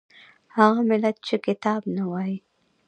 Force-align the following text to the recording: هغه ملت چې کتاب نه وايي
هغه 0.57 0.81
ملت 0.89 1.15
چې 1.27 1.35
کتاب 1.45 1.81
نه 1.95 2.03
وايي 2.11 2.37